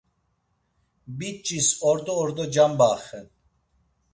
Biç̌is 1.17 1.67
ordo 1.89 2.13
ordo 2.23 2.43
cambaxen. 2.53 3.25